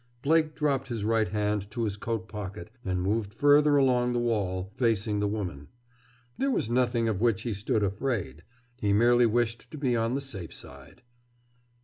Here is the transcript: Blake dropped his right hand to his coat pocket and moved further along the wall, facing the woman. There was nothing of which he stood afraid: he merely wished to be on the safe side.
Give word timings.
Blake 0.23 0.55
dropped 0.55 0.87
his 0.87 1.03
right 1.03 1.27
hand 1.27 1.69
to 1.69 1.83
his 1.83 1.95
coat 1.95 2.27
pocket 2.27 2.71
and 2.83 3.03
moved 3.03 3.35
further 3.35 3.77
along 3.77 4.13
the 4.13 4.19
wall, 4.19 4.71
facing 4.75 5.19
the 5.19 5.27
woman. 5.27 5.67
There 6.39 6.49
was 6.49 6.71
nothing 6.71 7.07
of 7.07 7.21
which 7.21 7.43
he 7.43 7.53
stood 7.53 7.83
afraid: 7.83 8.41
he 8.79 8.93
merely 8.93 9.27
wished 9.27 9.69
to 9.69 9.77
be 9.77 9.95
on 9.95 10.15
the 10.15 10.19
safe 10.21 10.55
side. 10.55 11.03